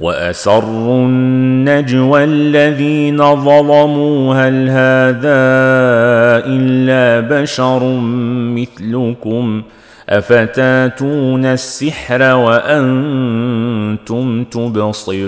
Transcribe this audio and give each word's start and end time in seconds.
وأسروا 0.00 1.06
النجوى 1.06 2.24
الذين 2.24 3.18
ظلموا 3.18 4.34
هل 4.34 4.68
هذا 4.68 5.40
إلا 6.46 7.20
بشر 7.40 7.84
مثلكم؟ 8.56 9.62
أفتاتون 10.08 11.44
السحر 11.44 12.34
وأنتم 12.34 13.24
تبصرون؟ 14.44 15.20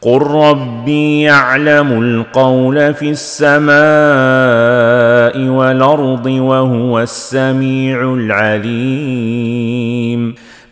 قل 0.00 0.22
ربي 0.22 1.22
يعلم 1.22 2.02
القول 2.02 2.94
في 2.94 3.10
السماء 3.10 3.76
والأرض 5.48 6.26
وهو 6.26 7.00
السميع 7.00 8.14
العليم. 8.14 9.66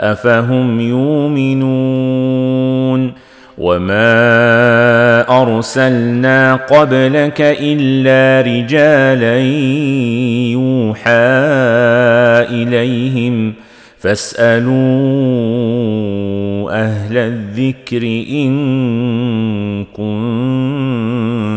أفهم 0.00 0.80
يؤمنون 0.80 1.90
وما 3.58 4.12
أرسلنا 5.42 6.54
قبلك 6.54 7.40
إلا 7.40 8.46
رجالا 8.46 9.38
يوحى 10.52 11.10
إليهم 12.62 13.54
فاسألوا 13.98 14.70
أهل 16.70 17.16
الذكر 17.16 18.02
إن 18.30 18.50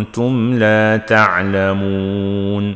كنتم 0.03 0.53
لا 0.59 0.97
تعلمون 0.97 2.75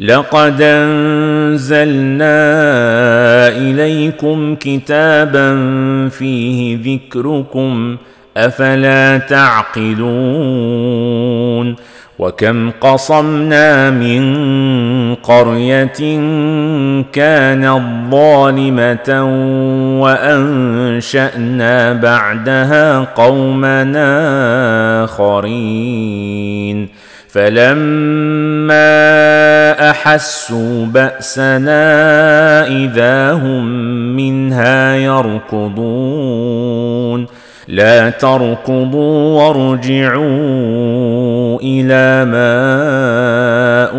لقد 0.00 0.62
أنزلنا 0.62 2.28
إليكم 3.48 4.54
كتابا 4.54 5.58
فيه 6.08 6.78
ذكركم 6.84 7.96
أفلا 8.36 9.18
تعقلون؟ 9.18 9.88
وكم 12.18 12.70
قصمنا 12.70 13.90
من 13.90 14.24
قرية 15.14 16.20
كانت 17.12 17.82
ظالمة 18.10 19.24
وأنشأنا 20.02 21.92
بعدها 21.92 22.98
قومنا 22.98 24.08
آخرين. 25.04 26.88
فلما 27.28 28.80
أحسوا 29.90 30.86
بأسنا 30.86 31.86
إذا 32.66 33.32
هم 33.32 33.66
منها 34.16 34.94
يركضون. 34.94 36.58
لا 37.68 38.10
تركضوا 38.10 39.42
وارجعوا 39.42 40.24
إلى 41.62 42.24
ما 42.30 42.48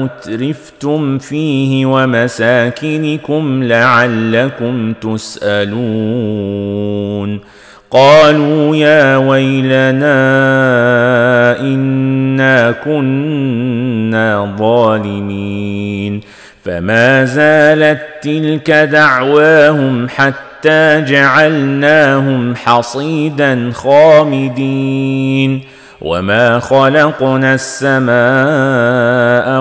أترفتم 0.05 1.17
فيه 1.17 1.85
ومساكنكم 1.85 3.63
لعلكم 3.63 4.93
تسألون. 4.93 6.49
قالوا 7.91 8.75
يا 8.75 9.17
ويلنا 9.17 10.19
كنا 12.85 14.55
ظالمين 14.59 16.21
فما 16.65 17.25
زالت 17.25 18.01
تلك 18.21 18.71
دعواهم 18.71 20.09
حتى 20.09 21.01
جعلناهم 21.01 22.55
حصيدا 22.55 23.71
خامدين 23.73 25.61
وما 26.01 26.59
خلقنا 26.59 27.53
السماء 27.53 28.09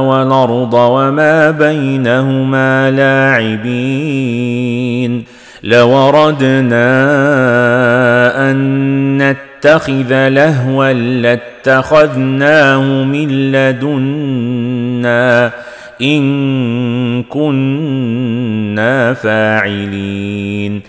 والارض 0.00 0.74
وما 0.74 1.50
بينهما 1.50 2.90
لاعبين 2.90 4.58
لوردنا 5.62 6.90
ان 8.50 9.18
نتخذ 9.18 10.28
لهوا 10.28 10.92
لاتخذناه 10.92 11.57
من 13.04 13.52
لدنا 13.52 15.50
إن 16.02 17.22
كنا 17.22 19.14
فاعلين. 19.14 20.82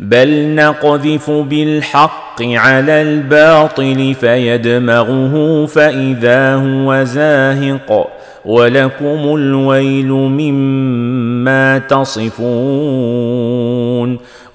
بل 0.00 0.54
نقذف 0.54 1.30
بالحق 1.30 2.42
على 2.42 3.02
الباطل 3.02 4.14
فيدمغه 4.20 5.66
فإذا 5.66 6.54
هو 6.54 7.04
زاهق. 7.04 8.08
ولكم 8.44 9.34
الويل 9.36 10.08
مما 10.12 11.78
تصفون. 11.78 12.46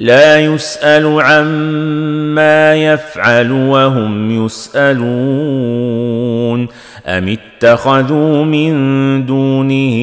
لا 0.00 0.40
يسأل 0.40 1.20
عما 1.20 2.74
يفعل 2.74 3.52
وهم 3.52 4.46
يسألون. 4.46 5.00
أم 7.06 7.28
اتخذوا 7.28 8.44
من 8.44 8.72
دونه 9.26 9.96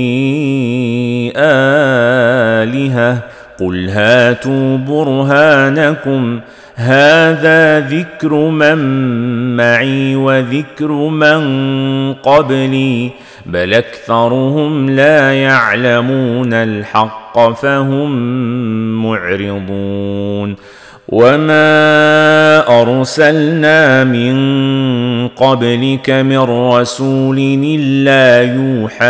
آلهة؟ 1.36 3.27
قل 3.60 3.90
هاتوا 3.90 4.78
برهانكم 4.78 6.40
هذا 6.76 7.80
ذكر 7.80 8.34
من 8.34 8.78
معي 9.58 10.16
وذكر 10.16 10.92
من 10.92 12.14
قبلي 12.14 13.12
بل 13.46 13.74
اكثرهم 13.74 14.90
لا 14.90 15.34
يعلمون 15.34 16.54
الحق 16.54 17.54
فهم 17.54 18.12
معرضون 19.04 20.56
وما 21.08 22.82
ارسلنا 22.82 24.04
من 24.04 24.38
قبلك 25.28 26.10
من 26.10 26.40
رسول 26.40 27.38
الا 27.64 28.54
يوحى 28.54 29.08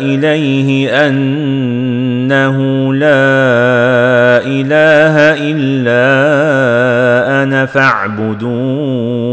اليه 0.00 0.90
إنه 2.24 2.56
لا 2.94 4.40
إله 4.46 5.14
إلا 5.52 6.04
أنا 7.42 7.66
فاعبدون. 7.66 9.24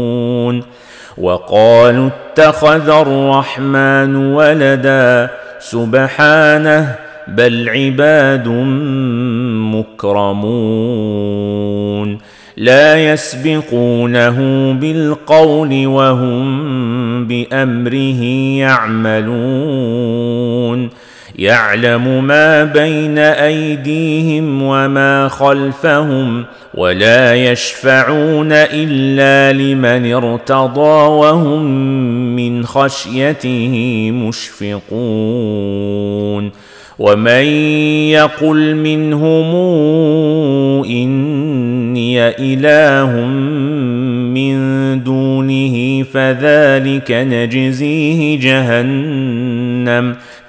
وقالوا 1.18 2.08
اتخذ 2.08 2.90
الرحمن 2.90 4.16
ولدا. 4.16 5.30
سبحانه 5.58 6.94
بل 7.28 7.68
عباد 7.68 8.48
مكرمون. 9.98 12.18
لا 12.56 13.12
يسبقونه 13.12 14.72
بالقول 14.72 15.86
وهم 15.86 17.26
بأمره 17.26 18.22
يعملون. 18.58 19.62
يعلم 21.38 22.24
ما 22.24 22.64
بين 22.64 23.18
أيديهم 23.18 24.62
وما 24.62 25.28
خلفهم 25.28 26.44
ولا 26.74 27.34
يشفعون 27.34 28.52
إلا 28.52 29.52
لمن 29.58 30.12
ارتضى 30.12 31.08
وهم 31.08 31.64
من 32.36 32.64
خشيته 32.64 34.10
مشفقون 34.14 34.92
ومن 36.98 37.44
يقل 38.10 38.74
منهم 38.74 39.54
إني 40.84 42.28
إله 42.28 43.20
من 44.34 44.54
دونه 45.02 46.02
فذلك 46.02 47.12
نجزيه 47.12 48.38
جهنم 48.38 50.16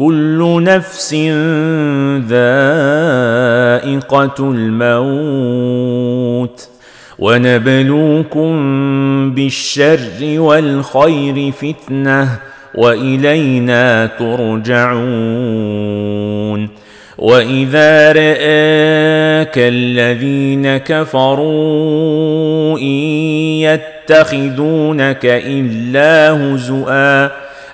كل 0.00 0.62
نفس 0.62 1.14
ذائقة 2.28 4.38
الموت. 4.40 6.68
ونبلوكم 7.18 8.50
بالشر 9.34 10.20
والخير 10.20 11.52
فتنة 11.52 12.28
وإلينا 12.74 14.06
ترجعون. 14.06 15.00
وإذا 17.18 18.12
رآك 18.12 19.54
الذين 19.56 20.76
كفروا 20.76 22.78
إن 22.78 22.84
يتخذونك 23.60 25.24
إلا 25.24 26.32
هزؤا 26.32 27.49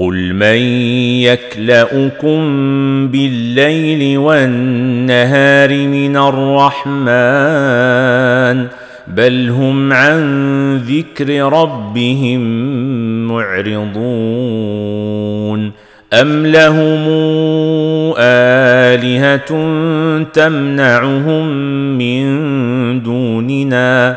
قل 0.00 0.34
من 0.34 0.56
يكلاكم 1.28 2.40
بالليل 3.08 4.18
والنهار 4.18 5.74
من 5.86 6.16
الرحمن 6.16 6.96
بل 9.06 9.48
هم 9.50 9.92
عن 9.92 10.76
ذكر 10.76 11.52
ربهم 11.52 12.40
معرضون 13.28 14.00
ام 16.12 16.46
لهم 16.46 17.04
الهه 18.18 19.48
تمنعهم 20.22 21.46
من 21.98 22.22
دوننا 23.02 24.16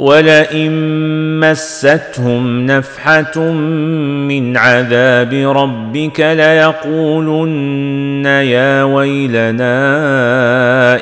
ولئن 0.00 0.70
مستهم 1.40 2.66
نفحه 2.66 3.40
من 4.28 4.56
عذاب 4.56 5.34
ربك 5.34 6.20
ليقولن 6.20 8.26
يا 8.26 8.84
ويلنا 8.84 9.80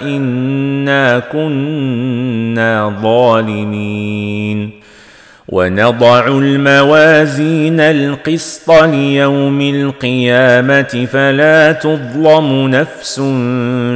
انا 0.02 1.18
كنا 1.18 2.96
ظالمين 3.02 4.70
ونضع 5.48 6.26
الموازين 6.26 7.80
القسط 7.80 8.70
ليوم 8.70 9.60
القيامه 9.60 11.06
فلا 11.12 11.72
تظلم 11.72 12.68
نفس 12.68 13.22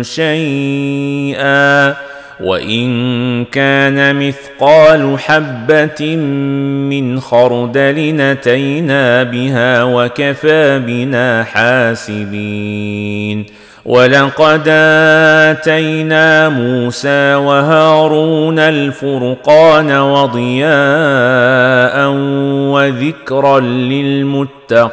شيئا 0.01 1.95
وإن 2.41 3.45
كان 3.45 4.29
مثقال 4.29 5.19
حبة 5.19 6.17
من 6.17 7.21
خردل 7.21 8.15
نتينا 8.17 9.23
بها 9.23 9.85
وكفى 9.85 10.79
بنا 10.79 11.45
حاسبين. 11.45 13.47
ولقد 13.85 14.69
آتينا 15.51 16.49
موسى 16.49 17.35
وهارون 17.35 18.59
الفرقان 18.59 19.93
وضياء 19.93 20.73
وذكرا 22.73 23.61
للمتقين. 23.61 24.93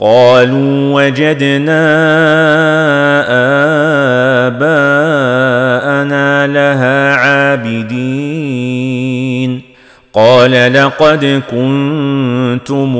قالوا 0.00 0.94
وجدنا 0.94 1.82
آباءنا 4.46 6.46
لها 6.46 7.14
عابدين. 7.14 8.80
قال 10.12 10.74
لقد 10.74 11.42
كنتم 11.50 12.96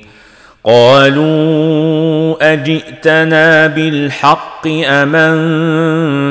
قالوا 0.64 2.52
أجئتنا 2.52 3.66
بالحق 3.66 4.66
أم 4.66 5.16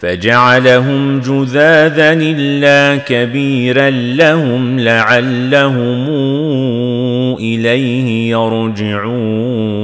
فجعلهم 0.00 1.20
جذاذا 1.20 2.12
إلا 2.12 2.96
كبيرا 2.96 3.90
لهم 3.90 4.80
لعلهم 4.80 6.08
إليه 7.36 8.30
يرجعون. 8.30 9.80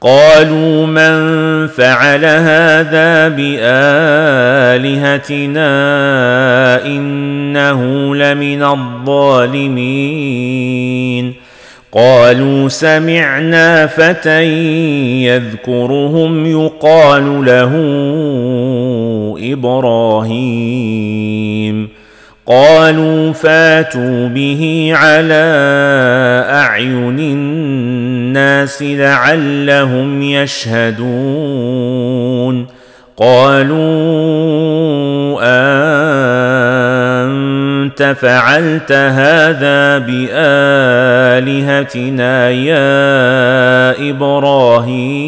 قالوا 0.00 0.86
من 0.86 1.66
فعل 1.66 2.24
هذا 2.24 3.28
بآلهتنا 3.28 3.66
إنه 6.86 8.14
لمن 8.14 8.62
الظالمين. 8.62 10.28
قالوا 11.92 12.68
سمعنا 12.68 13.86
فتى 13.86 14.44
يذكرهم 15.24 16.46
يقال 16.46 17.44
له 17.44 17.72
إبراهيم. 19.42 20.78
قالوا 22.46 23.32
فاتوا 23.32 24.28
به 24.28 24.92
على 24.94 25.44
أعين 26.50 27.18
الناس 27.18 28.82
لعلهم 28.82 30.22
يشهدون. 30.22 31.18
قالوا 33.16 33.78
أنت 37.28 38.16
فعلت 38.20 38.92
هذا 38.92 39.98
بآلهتنا 41.38 42.50
يا 42.50 44.10
إبراهيم؟ 44.10 45.27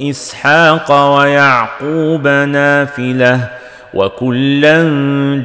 إسحاق 0.00 1.14
ويعقوب 1.16 2.28
نافلة 2.28 3.48
وكلا 3.94 4.82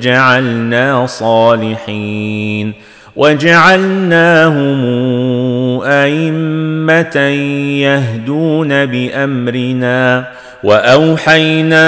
جعلنا 0.02 1.06
صالحين 1.06 2.74
وجعلناهم 3.16 4.82
أئمة 5.84 7.18
يهدون 7.82 8.86
بأمرنا 8.86 10.26
وأوحينا 10.64 11.88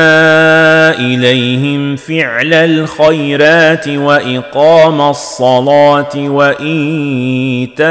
إليهم 1.00 1.96
فعل 1.96 2.54
الخيرات 2.54 3.88
وإقام 3.88 5.01
الصلاة 5.01 6.16
وإيتاء 6.16 7.86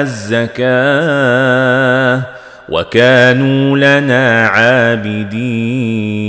الزكاة 0.00 0.72
وكانوا 2.72 3.76
لنا 3.76 4.46
عابدين 4.46 6.22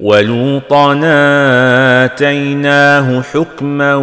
ولوطا 0.00 1.00
اتيناه 2.04 3.22
حكما 3.22 3.94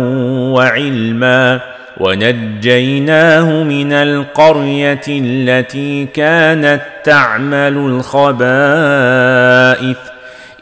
وعلما 0.53 1.59
ونجيناه 1.97 3.63
من 3.63 3.93
القرية 3.93 5.01
التي 5.07 6.05
كانت 6.05 6.81
تعمل 7.03 7.77
الخبائث 7.77 9.17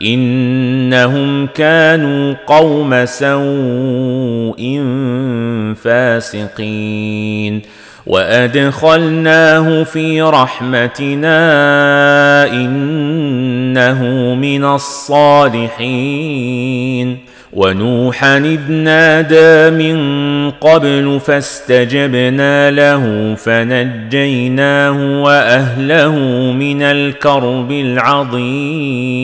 إنهم 0.02 1.48
كانوا 1.48 2.36
قوم 2.48 3.06
سوء 3.06 4.84
فاسقين 5.84 7.62
وادخلناه 8.08 9.84
في 9.84 10.22
رحمتنا 10.22 11.38
انه 12.54 14.04
من 14.36 14.66
الصالحين 14.66 16.16
ونوحا 17.54 18.38
اذ 18.38 18.72
نادى 18.72 19.70
من 19.78 20.52
قبل 20.52 21.20
فاستجبنا 21.26 22.72
له 22.72 23.36
فنجيناه 23.36 25.22
واهله 25.24 26.16
من 26.52 26.82
الكرب 26.82 27.72
العظيم 27.72 29.16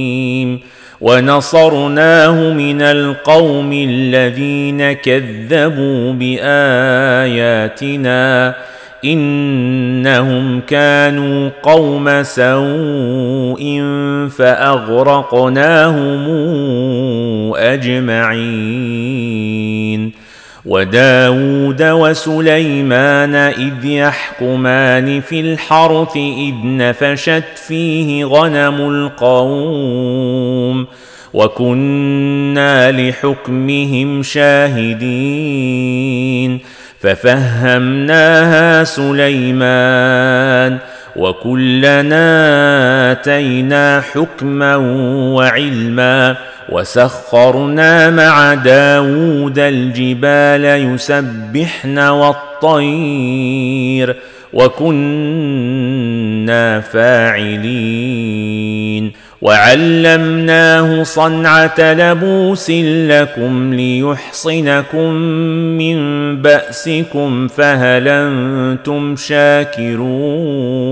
ونصرناه 1.02 2.54
من 2.54 2.82
القوم 2.82 3.74
الذين 3.74 4.92
كذبوا 4.94 6.14
بآياتنا 6.14 7.72
إنهم 9.06 10.62
كانوا 10.68 11.50
قوم 11.64 12.24
سوء 12.24 13.82
فأغرقناهم 14.38 16.24
أجمعين 17.56 19.12
وداود 20.66 21.84
وسليمان 21.84 23.36
إذ 23.36 23.86
يحكمان 23.86 25.22
في 25.22 25.40
الحرث 25.40 26.18
إذ 26.18 26.54
نفشت 26.64 27.44
فيه 27.68 28.26
غنم 28.26 28.90
القوم 28.90 30.88
وكنا 31.34 32.92
لحكمهم 32.92 34.24
شاهدين 34.24 35.52
ففهمناها 37.00 38.84
سليمان 38.84 40.78
وكلنا 41.16 42.22
آتينا 43.12 44.02
حكما 44.02 44.76
وعلما 45.36 46.36
وسخرنا 46.72 48.10
مع 48.10 48.54
داود 48.54 49.60
الجبال 49.60 50.66
يسبحن 50.94 52.00
والطير 52.00 54.16
وكنا 54.54 56.02
فاعلين 56.82 58.42
وعلمناه 59.42 61.04
صنعة 61.04 61.94
لبوس 61.94 62.70
لكم 63.10 63.74
ليحصنكم 63.74 65.14
من 65.78 65.98
بأسكم 66.42 67.48
فهل 67.48 68.08
أنتم 68.08 69.16
شاكرون 69.16 70.92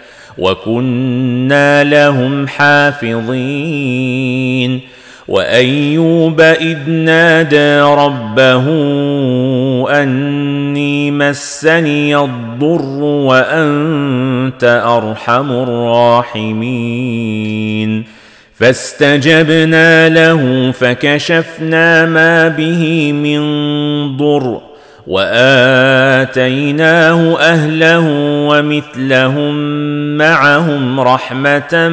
وكنا 0.37 1.83
لهم 1.83 2.47
حافظين. 2.47 3.31
وأيوب 5.27 6.41
إذ 6.41 6.89
نادى 6.89 7.81
ربه 7.81 8.63
أني 10.03 11.11
مسني 11.11 12.17
الضر 12.17 13.03
وأنت 13.03 14.81
أرحم 14.85 15.51
الراحمين. 15.51 18.03
فاستجبنا 18.53 20.09
له 20.09 20.71
فكشفنا 20.71 22.05
ما 22.05 22.47
به 22.47 23.11
من 23.11 23.41
ضر. 24.17 24.61
وآتيناه 25.07 26.59
أهله 27.39 28.07
ومثلهم 28.49 29.53
معهم 30.17 30.99
رحمة 30.99 31.89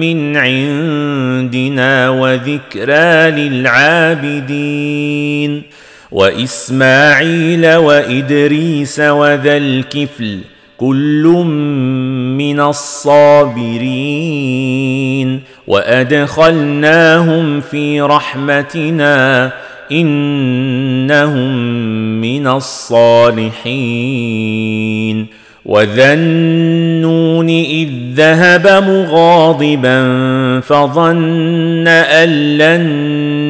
من 0.00 0.36
عندنا 0.36 2.08
وذكرى 2.08 3.30
للعابدين 3.48 4.98
وإسماعيل 6.10 7.74
وإدريس 7.74 9.00
وذا 9.00 9.56
الكفل 9.56 10.38
كل 10.78 11.22
من 12.38 12.60
الصابرين 12.60 13.78
وأدخلناهم 15.66 17.60
في 17.60 18.00
رحمتنا 18.00 19.52
إنهم 19.92 21.56
من 22.20 22.46
الصالحين. 22.46 23.48
وذا 25.64 26.12
النون 26.12 27.48
إذ 27.48 27.88
ذهب 28.14 28.66
مغاضبا 28.66 30.00
فظن 30.60 31.88
أن 31.88 32.58
لن 32.58 32.86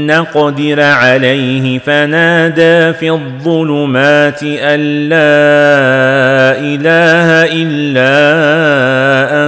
نقدر 0.07 0.81
عليه. 0.81 1.79
فنادى 1.79 2.92
في 2.92 3.11
الظلمات 3.11 4.42
أن 4.42 5.09
لا 5.09 6.59
إله 6.59 7.53
إلا 7.53 8.18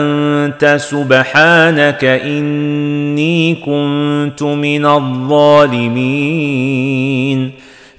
أنت. 0.00 0.76
سبحانك 0.80 2.04
إني 2.04 3.54
كنت 3.54 3.99
من 4.42 4.86
الظالمين. 4.86 6.70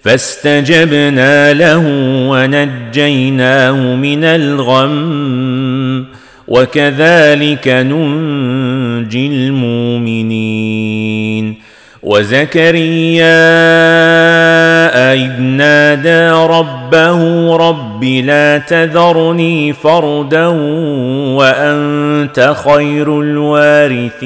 فاستجبنا 0.04 1.54
له 1.54 1.84
ونجيناه 2.30 3.96
من 3.96 4.24
الغم 4.24 6.06
وكذلك 6.48 7.68
ننجي 7.68 9.28
المؤمنين. 9.28 11.56
وزكريا 12.04 13.42
إذ 15.14 15.42
نادى 15.42 16.30
ربه 16.30 17.56
رب 17.56 18.04
لا 18.04 18.58
تذرني 18.58 19.74
فردا 19.74 20.48
وأنت 21.38 22.54
خير 22.66 23.22
الوارثين. 23.22 24.26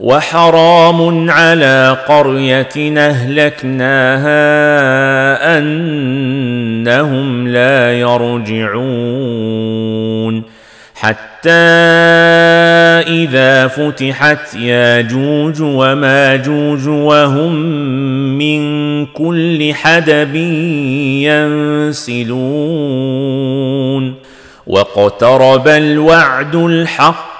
وحرام 0.00 1.30
على 1.30 1.96
قرية 2.08 2.98
أهلكناها 2.98 4.38
أنهم 5.58 7.48
لا 7.48 8.00
يرجعون. 8.00 9.58
حتى 10.94 11.50
إذا 13.08 13.66
فتحت 13.66 14.54
ياجوج 14.54 15.60
وماجوج 15.60 16.88
وهم 16.88 17.54
من 18.38 19.06
كل 19.06 19.74
حدب 19.74 20.34
ينسلون. 21.94 24.14
واقترب 24.66 25.68
الوعد 25.68 26.56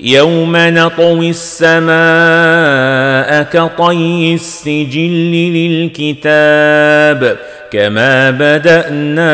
يوم 0.00 0.56
نطوي 0.56 1.30
السماء 1.30 1.96
كطي 3.42 4.34
السجل 4.34 5.32
للكتاب 5.54 7.36
كما 7.70 8.30
بدانا 8.30 9.26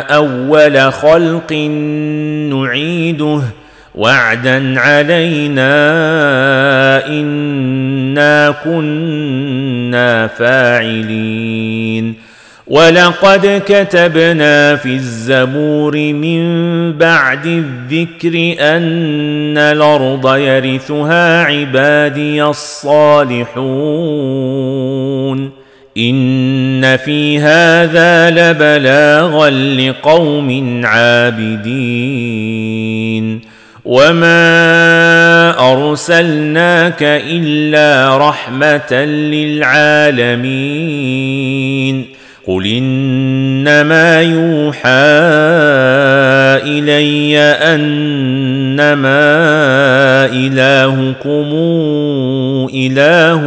اول 0.00 0.92
خلق 0.92 1.52
نعيده 2.52 3.42
وعدا 3.94 4.80
علينا 4.80 5.76
انا 7.06 8.54
كنا 8.64 10.26
فاعلين 10.26 12.14
ولقد 12.68 13.62
كتبنا 13.66 14.76
في 14.76 14.88
الزبور 14.88 15.96
من 15.96 16.42
بعد 16.92 17.46
الذكر 17.46 18.56
أن 18.60 19.58
الأرض 19.58 20.36
يرثها 20.36 21.42
عبادي 21.44 22.44
الصالحون. 22.44 23.48
إن 25.98 26.96
في 26.96 27.38
هذا 27.38 28.30
لبلاغا 28.30 29.50
لقوم 29.50 30.80
عابدين. 30.84 31.58
وما 33.84 34.30
أرسلناك 35.72 37.02
إلا 37.02 38.18
رحمة 38.28 38.92
للعالمين. 39.04 40.48
قل 42.48 42.66
انما 42.66 44.22
يوحى 44.22 44.88
الي 46.64 47.38
انما 47.38 49.20
الهكم 50.32 51.50
اله 52.74 53.42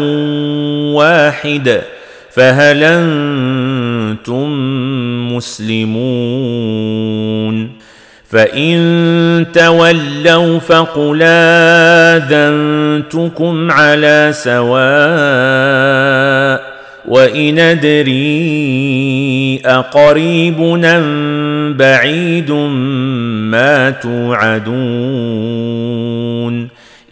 واحد 0.94 1.82
فهل 2.32 2.84
أنتم 2.84 4.48
مسلمون 5.36 6.92
فان 8.30 9.46
تولوا 9.54 10.60
فقل 10.60 11.20
اذنتكم 12.22 13.72
على 13.72 14.30
سواء 14.34 14.72
وان 17.12 17.60
ادري 17.60 18.12
اقريب 19.66 20.62
ام 20.86 21.74
بعيد 21.78 22.52
ما 23.52 23.90
توعدون 23.90 24.72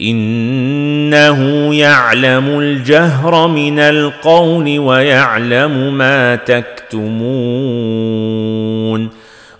انه 0.01 1.69
يعلم 1.75 2.59
الجهر 2.59 3.47
من 3.47 3.79
القول 3.79 4.79
ويعلم 4.79 5.97
ما 5.97 6.35
تكتمون 6.35 7.09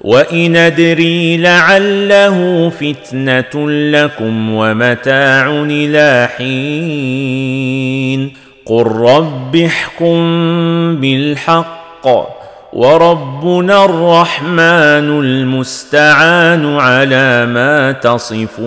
وان 0.02 0.56
ادري 0.56 1.38
لعله 1.38 2.69
فتنه 2.69 3.69
لكم 3.69 4.54
ومتاع 4.54 5.65
إلى 5.69 6.30
حين 6.38 7.69
قل 8.69 8.86
رب 8.86 9.55
احكم 9.55 10.19
بالحق 10.95 12.08
وربنا 12.73 13.86
الرحمن 13.86 15.19
المستعان 15.19 16.77
على 16.77 17.45
ما 17.45 17.91
تصفون 17.91 18.60